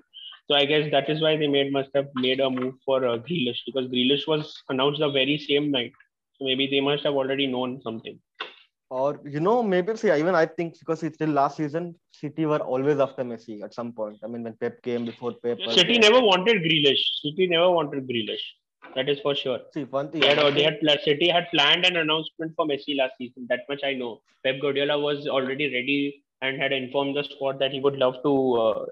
[0.50, 3.18] So I guess that is why they made must have made a move for uh,
[3.18, 5.94] Grealish because Grealish was announced the very same night.
[6.38, 8.20] So maybe they must have already known something.
[8.90, 12.60] Or you know, maybe see, even I think because it's still last season, City were
[12.60, 14.18] always after Messi at some point.
[14.24, 15.58] I mean, when Pep came before Pep.
[15.70, 17.02] City never wanted Grealish.
[17.22, 18.44] City never wanted Grealish.
[18.96, 19.60] That is for sure.
[19.74, 20.22] See, one thing.
[20.22, 23.48] They had, they had City had planned an announcement for Messi last season.
[23.50, 24.22] That much I know.
[24.44, 28.54] Pep Guardiola was already ready and had informed the squad that he would love to
[28.54, 28.86] uh,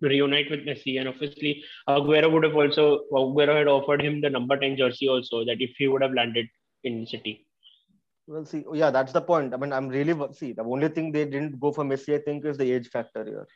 [0.00, 0.98] reunite with Messi.
[0.98, 5.44] And obviously, Aguero would have also Aguero had offered him the number ten jersey also.
[5.44, 6.46] That if he would have landed
[6.84, 7.46] in City.
[8.26, 9.54] Well, see, yeah, that's the point.
[9.54, 12.44] I mean, I'm really see the only thing they didn't go for Messi, I think,
[12.44, 13.46] is the age factor here.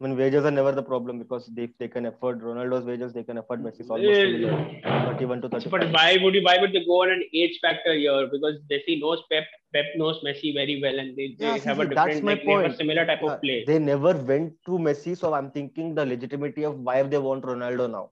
[0.00, 3.22] I mean, wages are never the problem because they, they can afford Ronaldo's wages, they
[3.22, 4.80] can afford Messi's almost similar,
[5.12, 5.70] 31 to 35.
[5.70, 8.26] But why would you, why would they go on an age factor here?
[8.32, 11.80] Because Messi knows Pep, Pep knows Messi very well, and they, they Yeah, see, have
[11.80, 13.64] a see, that's different, my like, they have a similar type Yeah, of play.
[13.66, 17.90] They never went to Messi, so I'm thinking the legitimacy of why they want Ronaldo
[17.90, 18.10] now.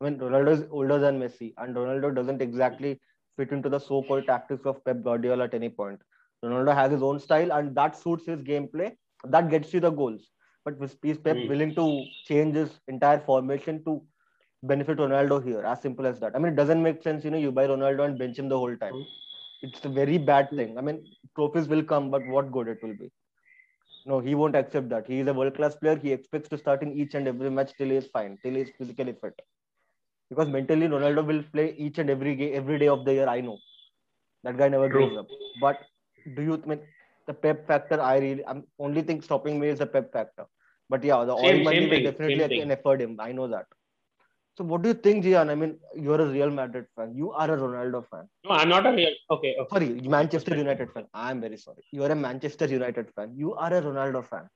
[0.00, 3.00] I mean, Ronaldo is older than Messi, and Ronaldo doesn't exactly
[3.36, 6.00] fit into the so-called tactics of Pep Guardiola at any point.
[6.44, 8.92] Ronaldo has his own style, and that suits his gameplay.
[9.24, 10.30] That gets you the goals.
[10.64, 11.48] But is Pep Hmm.
[11.48, 14.02] willing to change his entire formation to
[14.62, 15.64] benefit Ronaldo here?
[15.64, 16.34] As simple as that.
[16.34, 17.24] I mean, it doesn't make sense.
[17.24, 18.94] You know, you buy Ronaldo and bench him the whole time.
[18.94, 19.02] Hmm.
[19.62, 20.78] It's a very bad thing.
[20.78, 21.04] I mean,
[21.36, 23.10] trophies will come, but what good it will be?
[24.06, 25.06] No, he won't accept that.
[25.06, 25.96] He is a world class player.
[25.96, 28.60] He expects to start in each and every match till he is fine, till he
[28.62, 29.40] is physically fit.
[30.30, 33.28] Because mentally, Ronaldo will play each and every game, every day of the year.
[33.28, 33.58] I know
[34.44, 35.06] that guy never True.
[35.06, 35.26] gives up.
[35.60, 35.80] But
[36.34, 36.80] do you mean
[37.26, 38.00] the Pep factor?
[38.00, 40.46] I really, I'm only thing stopping me is the Pep factor.
[40.88, 43.16] But yeah, the Same- oil money will definitely can afford him.
[43.20, 43.66] I know that.
[44.56, 45.50] So what do you think, Gian?
[45.50, 47.14] I mean, you're a Real Madrid fan.
[47.14, 48.28] You are a Ronaldo fan.
[48.44, 49.12] No, I'm not a real.
[49.30, 49.68] Okay, okay.
[49.74, 51.06] Sorry, Manchester United fan.
[51.12, 51.82] I'm very sorry.
[51.90, 53.32] You are a Manchester United fan.
[53.36, 54.48] You are a Ronaldo fan.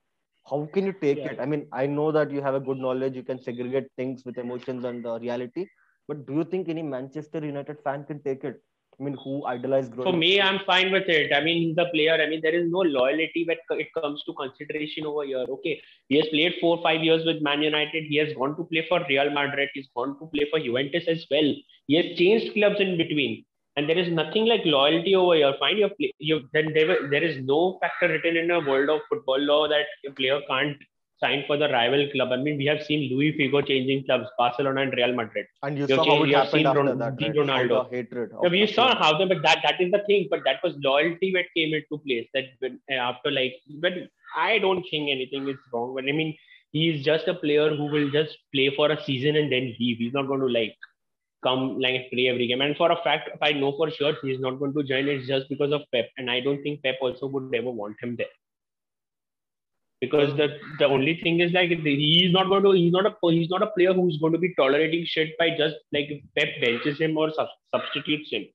[0.49, 1.31] How can you take Yeah.
[1.31, 1.39] it?
[1.39, 3.15] I mean, I know that you have a good knowledge.
[3.15, 5.67] You can segregate things with emotions and uh, reality.
[6.07, 8.61] But do you think any Manchester United fan can take it?
[8.99, 11.31] I mean, who idolized For me, I'm fine with it.
[11.33, 12.15] I mean, he's a player.
[12.15, 15.45] I mean, there is no loyalty when it comes to consideration over here.
[15.47, 18.03] Okay, he has played four, five years with Man United.
[18.09, 19.69] He has gone to play for Real Madrid.
[19.73, 21.53] He's gone to play for Juventus as well.
[21.87, 23.45] He has changed clubs in between,
[23.77, 25.53] and there is nothing like loyalty over here.
[25.59, 26.13] Find your play.
[26.17, 29.85] You, then there, there is no factor written in a world of football law that
[30.05, 30.75] a player can't
[31.19, 32.31] sign for the rival club.
[32.31, 35.45] I mean, we have seen Luis Figo changing clubs, Barcelona and Real Madrid.
[35.63, 37.21] and you saw how it we have happened seen after Ron- that.
[37.21, 37.35] Right?
[37.35, 37.89] Ronaldo.
[37.89, 38.31] the hatred.
[38.43, 41.31] Yeah, we saw how the but that that is the thing, but that was loyalty
[41.33, 42.27] that came into place.
[42.33, 43.93] That when, uh, after like, but
[44.35, 45.93] I don't think anything is wrong.
[45.95, 46.35] But I mean,
[46.71, 49.97] he's just a player who will just play for a season and then leave.
[49.97, 50.75] He's not going to like
[51.43, 52.61] come like play every game.
[52.61, 55.27] And for a fact, if I know for sure he's not going to join, it's
[55.27, 56.09] just because of Pep.
[56.17, 58.27] And I don't think Pep also would ever want him there.
[60.01, 60.47] Because the
[60.79, 63.67] the only thing is like he's not going to he's not a he's not a
[63.67, 67.49] player who's going to be tolerating shit by just like Pep benches him or sub-
[67.75, 68.45] substitutes him.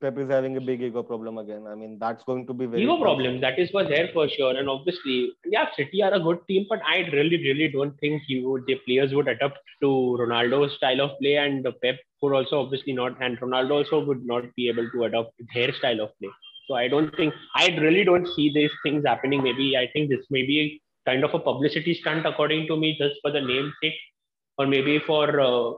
[0.00, 1.66] Pep is having a big ego problem again.
[1.66, 2.82] I mean, that's going to be very.
[2.82, 6.40] Ego problem that is for there for sure, and obviously, yeah, City are a good
[6.48, 10.76] team, but I really, really don't think he would, the players would adapt to Ronaldo's
[10.76, 14.68] style of play, and Pep would also obviously not, and Ronaldo also would not be
[14.68, 16.28] able to adopt their style of play.
[16.66, 19.42] So I don't think I really don't see these things happening.
[19.42, 23.16] Maybe I think this may be kind of a publicity stunt, according to me, just
[23.22, 23.98] for the namesake,
[24.58, 25.72] or maybe for uh,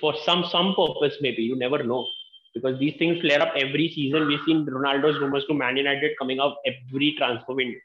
[0.00, 1.16] for some some purpose.
[1.20, 2.06] Maybe you never know
[2.54, 4.26] because these things flare up every season.
[4.26, 7.78] We've seen Ronaldo's rumors to Man United coming up every transfer window.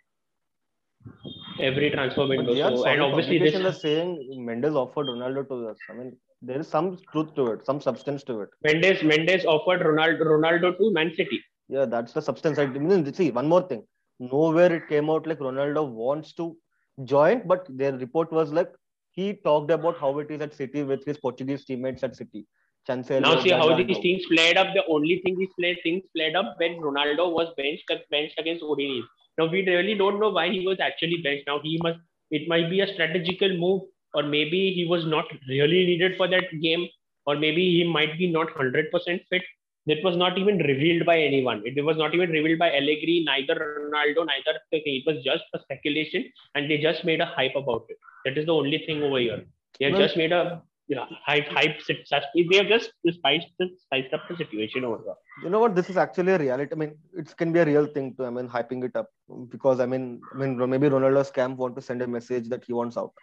[1.59, 2.51] Every transfer window.
[2.53, 5.77] are So, and obviously, this are saying Mendes offered Ronaldo to us.
[5.89, 8.49] I mean, there is some truth to it, some substance to it.
[8.63, 11.41] Mendes Mendes offered Ronaldo Ronaldo to Man City.
[11.69, 12.57] Yeah, that's the substance.
[12.57, 13.83] I mean, see, one more thing.
[14.19, 16.57] Nowhere it came out like Ronaldo wants to
[17.03, 18.69] join, but their report was like
[19.11, 22.45] he talked about how it is at City with his Portuguese teammates at City.
[22.87, 24.73] Cancelo, Now see how these things played up.
[24.73, 29.03] The only thing these play, things played up when Ronaldo was benched benched against Udinese.
[29.37, 31.47] Now we really don't know why he was actually benched.
[31.47, 31.99] Now he must.
[32.31, 33.81] It might be a strategical move,
[34.13, 36.87] or maybe he was not really needed for that game,
[37.25, 39.43] or maybe he might be not hundred percent fit.
[39.87, 41.61] That was not even revealed by anyone.
[41.65, 46.25] It was not even revealed by Allegri, neither Ronaldo, neither It was just a speculation,
[46.55, 47.97] and they just made a hype about it.
[48.25, 49.43] That is the only thing over here.
[49.79, 51.79] They have Well- just made a yeah, hype, hype.
[51.87, 53.47] They have just spiced,
[53.85, 55.15] spiced up the situation over there.
[55.43, 57.87] you know what this is actually a reality i mean it can be a real
[57.95, 59.09] thing too i mean hyping it up
[59.55, 62.73] because i mean i mean maybe ronaldo's camp want to send a message that he
[62.79, 63.13] wants out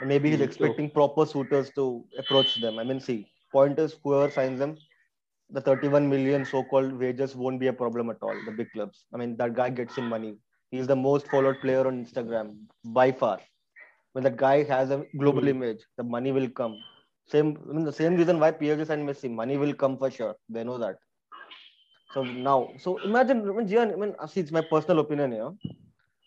[0.00, 1.84] and maybe he's Mm, expecting proper suitors to
[2.22, 3.18] approach them i mean see
[3.52, 4.76] point is whoever signs them
[5.52, 9.16] the 31 million so-called wages won't be a problem at all the big clubs i
[9.22, 10.32] mean that guy gets in money
[10.70, 12.54] he's the most followed player on instagram
[13.00, 13.38] by far
[14.12, 16.74] when that guy has a global image the money will come
[17.32, 20.34] same I mean the same reason why PSG and Messi money will come for sure.
[20.48, 20.96] They know that.
[22.14, 25.32] So now, so imagine I mean, Gian, I mean, uh, see, it's my personal opinion
[25.32, 25.50] here.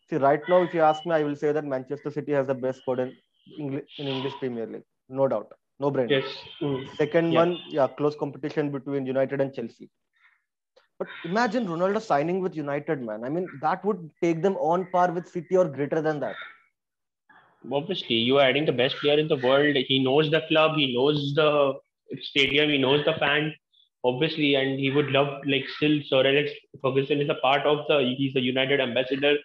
[0.10, 2.54] See, right now, if you ask me, I will say that Manchester City has the
[2.54, 3.12] best squad in
[3.60, 5.52] English in English Premier League, no doubt,
[5.84, 6.16] no brainer.
[6.18, 6.38] Yes.
[6.62, 6.80] Mm.
[7.02, 7.40] Second Yeah.
[7.44, 9.90] one, yeah, close competition between United and Chelsea.
[11.00, 13.24] But imagine Ronaldo signing with United, man.
[13.24, 16.36] I mean, that would take them on par with City or greater than that.
[17.72, 19.76] Obviously, you are adding the best player in the world.
[19.88, 20.78] He knows the club.
[20.78, 21.74] He knows the
[22.22, 22.70] stadium.
[22.70, 23.54] He knows the fans.
[24.06, 28.00] Obviously, and he would love like still Sir Alex Ferguson is a part of the.
[28.18, 29.36] He's a United ambassador,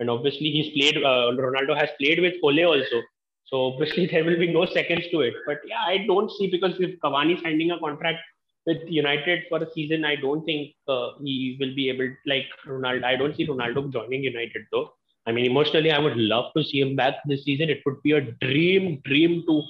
[0.00, 0.96] and obviously he's played.
[1.04, 3.00] Uh, Ronaldo has played with Ole also.
[3.50, 5.34] So obviously there will be no seconds to it.
[5.46, 8.18] But yeah, I don't see because if Cavani signing a contract
[8.66, 13.04] with United for a season, I don't think uh, he will be able like Ronaldo.
[13.04, 14.92] I don't see Ronaldo joining United though.
[15.26, 17.68] I mean, emotionally, I would love to see him back this season.
[17.68, 19.62] It would be a dream, dream to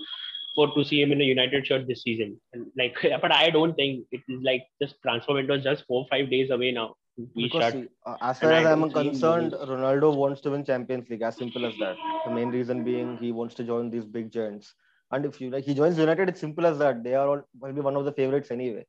[0.55, 2.41] for to see him in a United shirt this season.
[2.53, 6.07] And like, but I don't think it is like this transfer window is just four
[6.11, 6.95] five days away now.
[7.19, 9.53] We Because see, uh, as far as I'm don't see him concerned.
[9.53, 11.23] Ronaldo wants to win Champions League.
[11.23, 11.97] As simple as that.
[12.25, 14.75] The main reason being he wants to join these big giants.
[15.11, 16.29] And if you like, he joins United.
[16.29, 17.03] It's simple as that.
[17.03, 18.87] They are all will be one of the favorites anyway.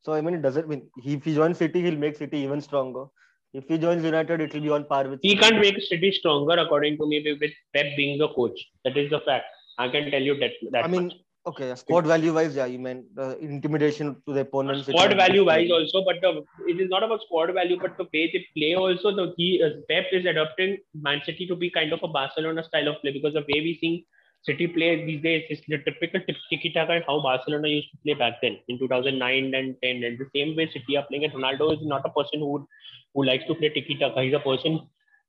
[0.00, 2.60] So I mean, it doesn't mean he, if he joins City, he'll make City even
[2.60, 3.04] stronger.
[3.52, 5.20] If he joins United, it will be on par with.
[5.22, 5.40] He City.
[5.40, 8.58] can't make City stronger, according to me, with Pep being the coach.
[8.84, 9.44] That is the fact.
[9.78, 10.50] I can tell you that.
[10.72, 11.14] that I mean, much.
[11.46, 14.88] Okay, squad value wise, yeah, you mean the intimidation to the opponents.
[14.88, 18.04] it squad value wise also, but the, it is not about squad value, but the
[18.04, 19.14] way they play also.
[19.14, 22.88] The he uh, Pep is adopting Man City to be kind of a Barcelona style
[22.88, 24.06] of play because the way we see
[24.44, 26.20] City play these days is the typical
[26.50, 30.04] tiki taka how Barcelona used to play back then in 2009 and 10.
[30.04, 32.66] And the same way City are playing, and Ronaldo is not a person who
[33.14, 34.22] who likes to play tiki taka.
[34.22, 34.80] He's a person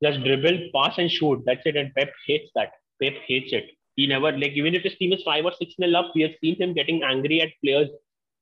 [0.04, 1.43] just dribble, pass, and shoot.
[1.45, 1.76] That's it.
[1.76, 2.72] And Pep hates that.
[3.02, 3.65] Pep hates it.
[4.00, 6.36] He never like even if his team is five or six nil up, we have
[6.42, 7.90] seen him getting angry at players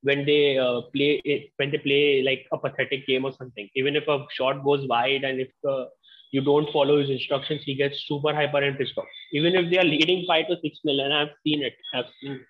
[0.01, 1.11] when they uh, play
[1.55, 3.69] when they play like a pathetic game or something.
[3.75, 5.85] Even if a shot goes wide and if uh,
[6.31, 9.05] you don't follow his instructions, he gets super hyper and pissed off.
[9.33, 11.73] Even if they are leading five to six nil, and I've seen it.
[11.93, 12.41] I've seen it.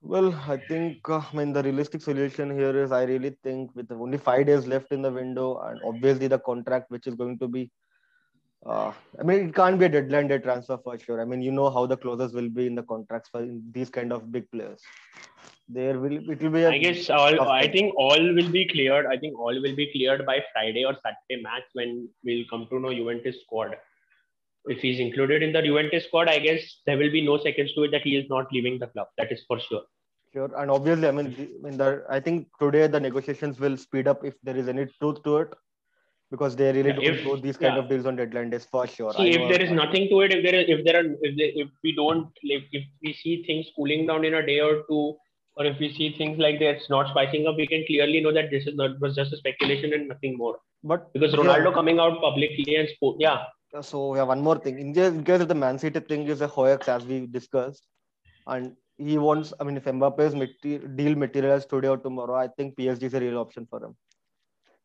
[0.00, 3.90] Well, I think uh, I mean the realistic solution here is I really think with
[3.92, 7.48] only five days left in the window and obviously the contract which is going to
[7.48, 7.70] be
[8.66, 11.20] uh, I mean it can't be a deadline day transfer for sure.
[11.20, 14.12] I mean you know how the clauses will be in the contracts for these kind
[14.12, 14.82] of big players.
[15.68, 17.40] There will it will be a I guess all.
[17.48, 19.06] I think all will be cleared.
[19.06, 22.80] I think all will be cleared by Friday or Saturday match when we'll come to
[22.80, 23.76] know Juventus squad.
[24.66, 27.84] If he's included in the Juventus squad, I guess there will be no seconds to
[27.84, 29.08] it that he is not leaving the club.
[29.16, 29.82] That is for sure.
[30.32, 34.08] Sure, and obviously, I mean, I mean, the, I think today the negotiations will speed
[34.08, 35.54] up if there is any truth to it,
[36.30, 37.82] because they really Yeah, don't do these kind yeah.
[37.82, 39.12] of deals on deadline days for sure.
[39.14, 41.52] See, if there is nothing to it, if there is, if there are, if, they,
[41.62, 45.16] if we don't, if, if we see things cooling down in a day or two,
[45.58, 48.50] or if we see things like that's not spicing up, we can clearly know that
[48.50, 50.56] this is not was just a speculation and nothing more.
[50.84, 53.44] but Because yeah, Ronaldo coming out publicly and spoke, yeah,
[53.80, 54.78] So yeah, one more thing.
[54.78, 57.86] In case, if the Man City thing is a hoax, as we discussed,
[58.46, 60.34] and he wants, I mean, if Mbappe's
[60.96, 63.94] deal materializes today or tomorrow, I think PSG is a real option for him.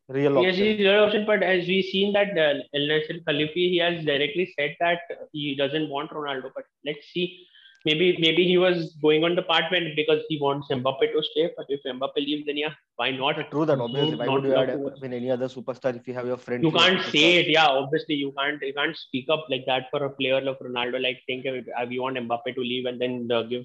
[0.08, 0.64] Real Yes, option.
[0.64, 4.04] he's the other option, but as we've seen that uh, El Nasser Khalifi, he has
[4.04, 5.00] directly said that
[5.32, 6.50] he doesn't want Ronaldo.
[6.54, 7.46] But let's see.
[7.84, 11.50] Maybe maybe he was going on the part when because he wants Mbappe to stay.
[11.56, 13.50] But if Mbappe leaves, then yeah, why not?
[13.50, 14.16] True that, obviously.
[14.16, 16.62] Why would you add love I mean, any other superstar if you have your friend?
[16.62, 17.66] You who is a can't say it, yeah.
[17.66, 21.02] Obviously, you can't you can't speak up like that for a player like Ronaldo.
[21.02, 23.64] Like think of it, uh, we want Mbappe to leave and then uh, give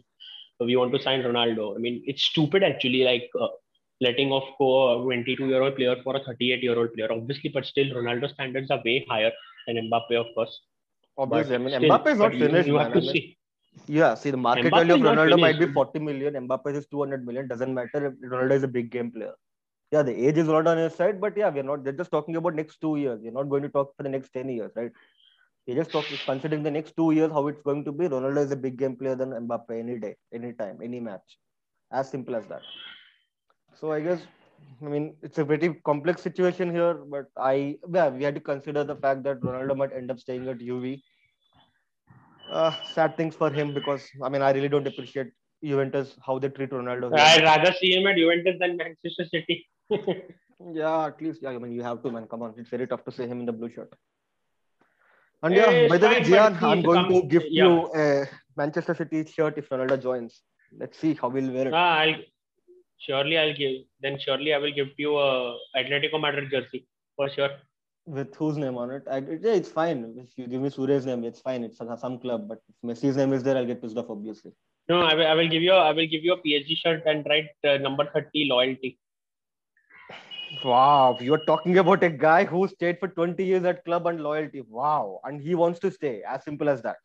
[0.60, 1.76] we want to sign Ronaldo.
[1.76, 3.04] I mean, it's stupid actually.
[3.04, 3.50] Like uh,
[4.02, 7.12] letting off a 22 year old player for a 38 year old player.
[7.12, 9.32] Obviously, but still, Ronaldo standards are way higher
[9.66, 10.62] than Mbappe, of course.
[11.18, 12.68] Obviously, I mean, still, Mbappe is not you- finished.
[12.68, 12.84] You man.
[12.84, 13.38] have to I mean, see.
[13.88, 16.34] Yeah, see, the market Mbappe value of Ronaldo might be 40 million.
[16.48, 17.48] Mbappe is 200 million.
[17.48, 18.08] Doesn't matter.
[18.08, 19.34] if Ronaldo is a big game player.
[19.92, 21.84] Yeah, the age is not on his side, but yeah, we're not.
[21.84, 23.20] They're just talking about next two years.
[23.22, 24.92] We're not going to talk for the next 10 years, right?
[25.66, 28.08] We're just talking, considering the next two years, how it's going to be.
[28.08, 31.38] Ronaldo is a big game player than Mbappe any day, any time, any match.
[31.92, 32.62] As simple as that.
[33.80, 34.22] So I guess,
[34.84, 38.84] I mean, it's a pretty complex situation here, but I, yeah, we had to consider
[38.84, 41.00] the fact that Ronaldo might end up staying at Juve
[42.50, 46.50] Uh, sad things for him because I mean I really don't appreciate Juventus how they
[46.50, 47.10] treat Ronaldo.
[47.10, 47.26] here.
[47.32, 49.68] I'd rather see him at Juventus than Manchester City.
[50.74, 51.50] Yeah, at least yeah.
[51.50, 52.26] I mean you have to man.
[52.28, 53.92] Come on, it's very tough to see him in the blue shirt.
[55.44, 57.64] And yeah, by the way, Jian, I'm going to give yeah.
[57.64, 60.42] you a Manchester City shirt if Ronaldo joins.
[60.76, 61.74] Let's see how we'll wear it.
[61.74, 62.16] Ah, I'll
[63.00, 63.84] surely I'll give.
[64.02, 67.50] Then surely I will give you a Atletico Madrid jersey for sure.
[68.06, 69.04] With whose name on it?
[69.12, 70.16] I, yeah, it's fine.
[70.18, 71.64] If you give me Sure's name, it's fine.
[71.64, 74.54] It's some some club, but if Messi's name is there, I'll get pissed off, obviously.
[74.88, 75.74] No, I will, I will give you.
[75.74, 78.98] I will give you a PSG shirt and write uh, number thirty loyalty.
[80.64, 84.62] Wow, you're talking about a guy who stayed for 20 years at club and loyalty.
[84.62, 86.24] Wow, and he wants to stay.
[86.24, 86.96] As simple as that.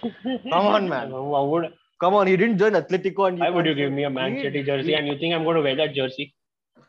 [0.22, 1.10] Come on, man.
[1.10, 4.10] Why would Come on, you didn't join Atletico and why would you give me a
[4.10, 6.34] Man City jersey and you think I'm going to wear that jersey?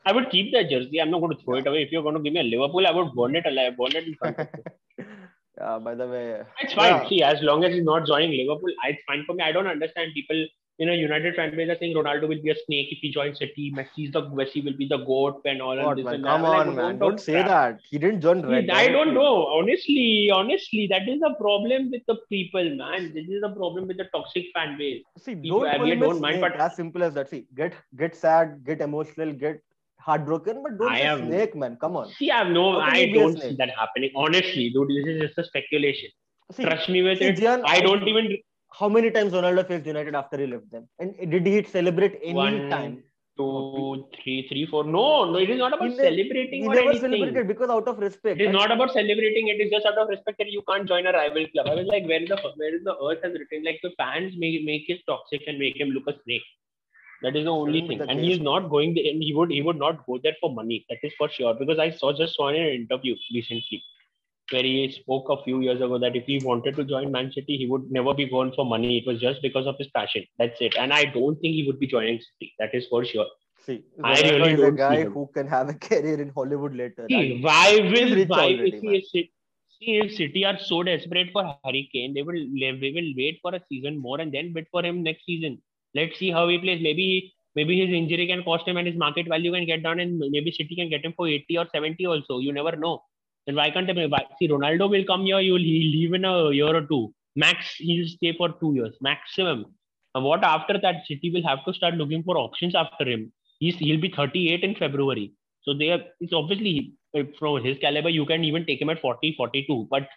[0.05, 1.01] I would keep that jersey.
[1.01, 1.83] I'm not going to throw it away.
[1.83, 3.75] If you're going to give me a Liverpool, I would burn it alive.
[3.77, 4.47] Burn it in front of
[4.97, 5.05] you.
[5.57, 6.41] yeah, by the way.
[6.61, 6.93] It's fine.
[6.93, 7.09] Yeah.
[7.09, 9.43] See, as long as he's not joining Liverpool, it's fine for me.
[9.43, 10.47] I don't understand people.
[10.79, 13.35] You know, United fan base are saying Ronaldo will be a snake if he joins
[13.41, 13.73] a City.
[13.77, 16.41] Messi's the Messi will be the goat and all God, and this man, and come
[16.43, 16.47] that.
[16.47, 16.99] I'm like, on, man.
[16.99, 17.47] Don't say crap.
[17.47, 17.79] that.
[17.89, 18.69] He didn't join Red.
[18.69, 19.47] I don't know.
[19.47, 23.11] Honestly, honestly, that is the problem with the people, man.
[23.13, 25.03] This is the problem with the toxic fan base.
[25.17, 27.27] See, People- don't I call really him a don't mind, but- as simple as that.
[27.29, 29.61] See, get get sad, get emotional, get
[29.97, 31.75] heartbroken, but don't I be a am- snake, man.
[31.81, 32.07] Come on.
[32.19, 34.11] See, I have no, I you be a don't see that happening.
[34.15, 36.09] Honestly, dude, this is just a speculation.
[36.51, 37.37] See, Trust me with see, it.
[37.37, 38.37] Gian, I don't even
[38.71, 40.87] how many times Ronaldo faced United after he left them?
[40.99, 43.03] And did he celebrate any one, time?
[43.37, 44.83] two, three, three, four.
[44.83, 47.01] No, no, it is not about He celebrating He never anything.
[47.11, 48.39] celebrated because out of respect.
[48.39, 49.47] It is And- not about celebrating.
[49.47, 51.67] It is just out of respect that you can't join a rival club.
[51.67, 53.63] I was like, where is the where is the earth has written?
[53.63, 56.43] Like the fans make make it toxic and make him look a snake.
[57.21, 57.97] That is the only thing.
[57.99, 58.27] the And case.
[58.27, 59.05] he's not going there.
[59.11, 60.85] And he would he would not go there for money.
[60.89, 61.53] That is for sure.
[61.53, 63.81] Because I saw just saw in an interview recently
[64.51, 67.57] where he spoke a few years ago that if he wanted to join Man City,
[67.57, 68.97] he would never be going for money.
[68.97, 70.25] It was just because of his passion.
[70.37, 70.75] That's it.
[70.77, 72.53] And I don't think he would be joining City.
[72.59, 73.27] That is for sure.
[73.65, 77.05] See, I really is a guy who can have a career in Hollywood later.
[77.09, 78.93] See, why will why already, if, man.
[78.93, 79.31] he,
[79.79, 83.53] see, if City are so desperate for Harry Kane, they will they will wait for
[83.53, 85.61] a season more and then bid for him next season.
[85.93, 86.81] Let's see how he plays.
[86.81, 90.17] Maybe maybe his injury can cost him and his market value can get down, and
[90.17, 92.39] maybe City can get him for 80 or 70 also.
[92.39, 93.03] You never know.
[93.49, 94.07] Then why can't they?
[94.37, 95.39] See, Ronaldo will come here.
[95.39, 97.11] You will he'll leave in a year or two.
[97.35, 99.65] Max, he'll stay for two years maximum.
[100.13, 100.97] And what after that?
[101.07, 103.31] City will have to start looking for options after him.
[103.59, 105.33] He's he'll be 38 in February.
[105.63, 106.93] So they are, it's obviously
[107.39, 109.87] from his caliber, you can even take him at 40, 42.
[109.89, 110.07] But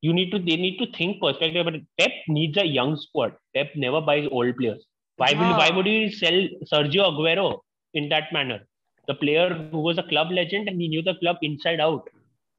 [0.00, 1.66] you need to they need to think perspective.
[1.66, 3.34] But Pep needs a young squad.
[3.54, 4.86] Pep never buys old players.
[5.18, 7.58] Why will why would he sell Sergio Aguero
[7.92, 8.60] in that manner?
[9.06, 12.08] The player who was a club legend and he knew the club inside out.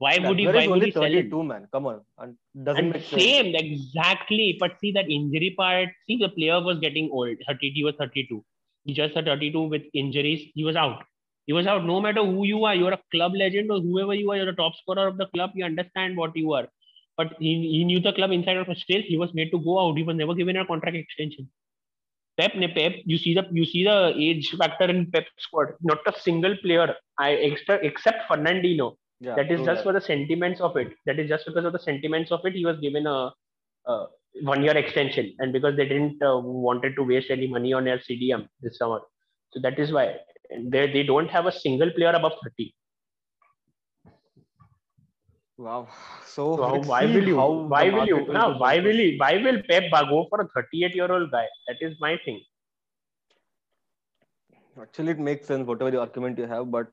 [0.02, 1.30] Why would he why would he sell him?
[1.30, 1.68] 32, man.
[1.72, 2.00] Come on.
[2.18, 3.22] And doesn't And make sense.
[3.22, 4.56] same, exactly.
[4.60, 5.90] But see that injury part.
[6.06, 7.36] See, the player was getting old.
[7.46, 8.44] 30, he was 32.
[8.84, 10.50] He just had 32 with injuries.
[10.54, 11.04] He was out.
[11.46, 11.84] He was out.
[11.84, 14.56] No matter who you are, you're a club legend or whoever you are, you're a
[14.56, 15.50] top scorer of the club.
[15.54, 16.68] You understand what you are.
[17.16, 18.76] But he, he knew the club inside out.
[18.76, 19.96] Still, he was made to go out.
[19.96, 21.48] He was never given a contract extension.
[22.38, 25.74] Pep, ne Pep, you see the you see the age factor in Pep squad.
[25.82, 29.84] Not a single player, I except except Fernandinho Yeah, that is just that.
[29.84, 30.94] for the sentiments of it.
[31.06, 32.54] That is just because of the sentiments of it.
[32.54, 33.32] He was given a,
[33.86, 34.06] a
[34.42, 37.98] one year extension, and because they didn't uh, wanted to waste any money on their
[37.98, 39.00] CDM this summer,
[39.52, 40.16] so that is why
[40.70, 42.74] they they don't have a single player above thirty.
[45.58, 45.88] Wow.
[46.24, 47.36] So, So how, why will you?
[47.36, 48.16] how Why will you?
[48.16, 49.16] market No, why will he?
[49.18, 51.46] Why will Pep go for a thirty-eight year old guy?
[51.68, 52.40] That is my thing.
[54.80, 56.70] Actually, it makes sense, whatever the argument you have.
[56.70, 56.88] But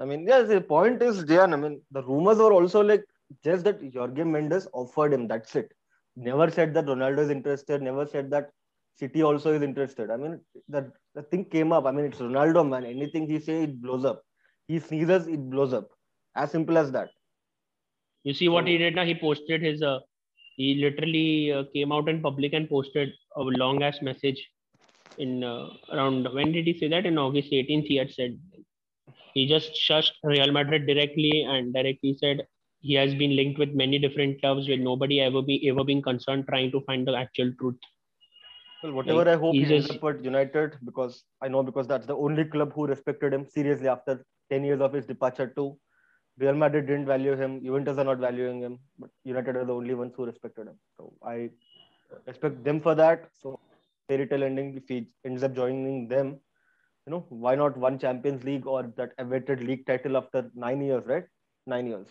[0.00, 3.04] I mean, yes, the point is, Jan, I mean, the rumors were also like
[3.44, 5.28] just that Jorge Mendes offered him.
[5.28, 5.72] That's it.
[6.16, 7.82] Never said that Ronaldo is interested.
[7.82, 8.50] Never said that
[8.96, 10.10] City also is interested.
[10.10, 11.86] I mean, the, the thing came up.
[11.86, 12.84] I mean, it's Ronaldo, man.
[12.84, 14.22] Anything he say, it blows up.
[14.68, 15.88] He sneezes, it blows up.
[16.34, 17.08] As simple as that.
[18.24, 19.04] You see what So- he did now?
[19.04, 19.82] He posted his.
[19.82, 20.00] Uh,
[20.56, 24.40] he literally uh, came out in public and posted a long ass message.
[25.18, 27.06] In uh, around when did he say that?
[27.06, 28.38] In August 18th, he had said
[29.34, 32.46] he just shushed Real Madrid directly and directly said
[32.80, 36.46] he has been linked with many different clubs with nobody ever be ever being concerned
[36.48, 37.76] trying to find the actual truth.
[38.82, 42.16] Well, whatever I hope he ends up at United because I know because that's the
[42.16, 45.78] only club who respected him seriously after 10 years of his departure too.
[46.38, 47.62] Real Madrid didn't value him.
[47.62, 50.78] Juventus are not valuing him, but United are the only ones who respected him.
[50.96, 51.50] So I
[52.26, 53.28] respect them for that.
[53.34, 53.60] So
[54.08, 56.40] fairy tale ending if he ends up joining them,
[57.06, 61.04] you know, why not one Champions League or that awaited league title after nine years,
[61.06, 61.24] right?
[61.66, 62.06] Nine years.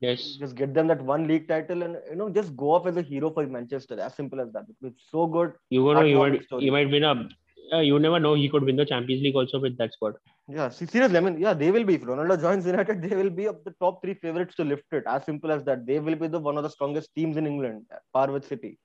[0.00, 0.36] Yes.
[0.38, 3.02] Just get them that one league title and you know just go off as a
[3.02, 4.00] hero for Manchester.
[4.00, 4.64] As simple as that.
[4.82, 5.52] It's so good.
[5.70, 7.28] You know, you might, you might win a.
[7.72, 8.34] Uh, you never know.
[8.34, 10.14] He could win the Champions League also with that squad.
[10.48, 11.94] Yeah, see, seriously, I mean, yeah, they will be.
[11.94, 15.04] If Ronaldo joins United, they will be of the top three favorites to lift it.
[15.06, 15.86] As simple as that.
[15.86, 18.78] They will be the one of the strongest teams in England, par with City.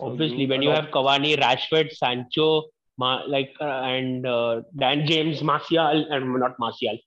[0.00, 2.62] So Obviously, when you have Cavani, Rashford, Sancho,
[2.98, 6.98] Ma- like uh, and uh, Dan James, Martial, and not Martial.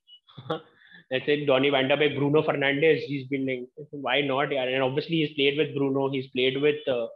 [1.10, 4.52] Let's say Donny Van de Beek, Bruno Fernandes, He's been like, why not?
[4.52, 6.08] And obviously he's played with Bruno.
[6.10, 7.06] He's played with uh,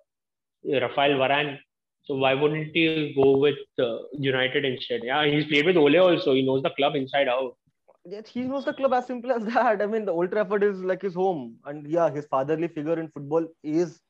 [0.64, 1.58] Rafael Varane.
[2.04, 5.02] So why wouldn't he go with uh, United instead?
[5.04, 6.34] Yeah, he's played with Ole also.
[6.34, 7.56] He knows the club inside out.
[8.04, 9.80] Yes, he knows the club as simple as that.
[9.80, 13.08] I mean, the Old Trafford is like his home, and yeah, his fatherly figure in
[13.08, 14.00] football is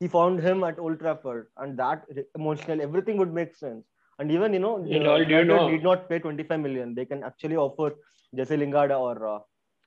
[0.00, 2.04] he found him at Old Trafford, and that
[2.34, 3.84] emotional everything would make sense.
[4.18, 6.94] And even you know, uh, all, do you know- need not pay 25 million.
[6.94, 7.94] They can actually offer
[8.34, 9.38] Jesse Lingard or uh,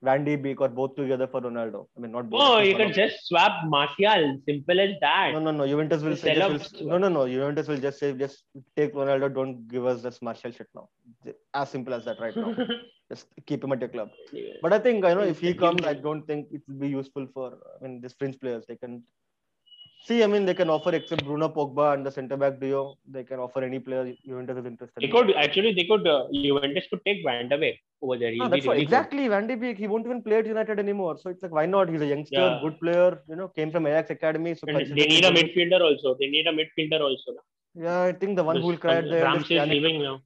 [0.01, 1.87] Van de Beek or both together for Ronaldo.
[1.97, 2.41] I mean, not both.
[2.41, 4.39] Oh, you can just swap Martial.
[4.47, 5.31] Simple as that.
[5.33, 5.67] No, no, no.
[5.67, 7.27] Juventus will Just say, sell just up- will, no, no, no.
[7.27, 8.43] Juventus will just say, just
[8.77, 9.33] take Ronaldo.
[9.33, 10.87] Don't give us this Martial shit now.
[11.53, 12.55] As simple as that, right now.
[13.11, 14.09] just keep him at your club.
[14.61, 16.89] But I think I know if he comes, I I don't think it will be
[16.89, 17.57] useful for.
[17.75, 19.03] I mean, these fringe players they can
[20.05, 20.23] see.
[20.23, 22.95] I mean, they can offer except Bruno Pogba and the centre back duo.
[23.07, 25.01] They can offer any player Juventus is interested.
[25.01, 25.11] They in.
[25.11, 26.07] could actually, they could.
[26.07, 28.35] Uh, Juventus could take Van de Beek over there.
[28.35, 28.83] No, that's really good.
[28.83, 29.77] exactly Van de Beek.
[29.77, 31.17] He won't even play at United anymore.
[31.17, 31.89] So it's like, why not?
[31.89, 32.59] He's a youngster, Yeah.
[32.61, 33.21] good player.
[33.27, 34.55] You know, came from Ajax academy.
[34.55, 36.15] So they need a midfielder also.
[36.19, 37.33] They need a midfielder also.
[37.75, 40.21] Yeah, I think the one who will cry at the Rams is leaving now.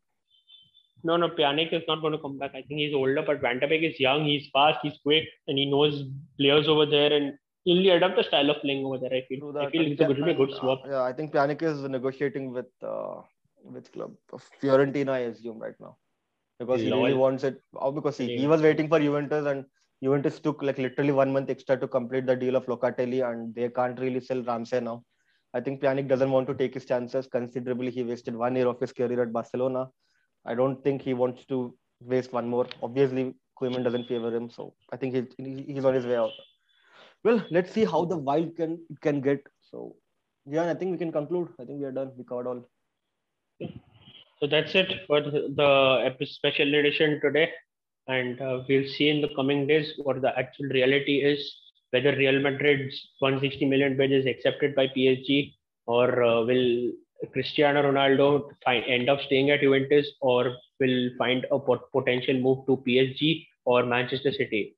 [1.05, 2.51] No, no, Pjanic is not going to come back.
[2.51, 4.24] I think he's older, but Van de Beek is young.
[4.24, 4.80] He's fast.
[4.82, 6.05] He's quick, and he knows
[6.39, 7.34] players over there, and
[7.64, 9.14] he'll adapt the style of playing over there.
[9.14, 9.57] I feel.
[9.57, 10.82] I feel it's a good, Pja- be a good swap.
[10.86, 13.22] uh, yeah, I think Pjanic is negotiating with uh,
[13.64, 14.14] which club?
[14.32, 15.97] Of Fiorentina, I assume, right now,
[16.59, 17.61] because he really wants it.
[17.76, 19.66] Oh, because he, he was waiting for Juventus, and
[20.03, 23.70] Juventus took like literally one month extra to complete the deal of Locatelli, and they
[23.70, 25.03] can't really sell Ramsey now.
[25.53, 27.28] I think Pjanic doesn't want to take his chances.
[27.28, 29.88] Considerably, he wasted one year of his career at Barcelona.
[30.45, 32.68] I don't think he wants to waste one more.
[32.82, 36.32] Obviously, Koeman doesn't favor him, so I think he's he's on his way out.
[37.24, 39.45] Well, let's see how the wild can can get.
[39.61, 39.95] So,
[40.45, 41.49] yeah, I think we can conclude.
[41.59, 42.13] I think we are done.
[42.17, 42.65] We covered all.
[44.39, 47.49] So that's it for the, the special edition today.
[48.07, 51.39] And uh, we'll see in the coming days what the actual reality is,
[51.91, 55.55] whether Real Madrid's 160 million bid is accepted by PSG,
[55.86, 56.91] or uh, will
[57.32, 62.65] Cristiano Ronaldo find, end up staying at Juventus, or will find a pot- potential move
[62.67, 64.76] to PSG or Manchester City.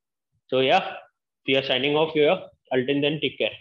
[0.48, 0.94] So, yeah,
[1.46, 2.38] we are signing off here.
[2.70, 3.56] Until then, take care.